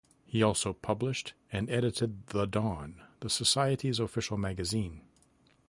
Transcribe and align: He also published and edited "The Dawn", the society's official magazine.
He 0.25 0.41
also 0.41 0.73
published 0.73 1.35
and 1.51 1.69
edited 1.69 2.25
"The 2.25 2.47
Dawn", 2.47 3.03
the 3.19 3.29
society's 3.29 3.99
official 3.99 4.35
magazine. 4.35 5.01